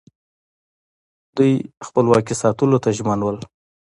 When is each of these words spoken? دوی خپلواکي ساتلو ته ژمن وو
دوی 1.35 1.53
خپلواکي 1.87 2.33
ساتلو 2.41 2.77
ته 2.83 2.89
ژمن 2.97 3.19
وو 3.21 3.31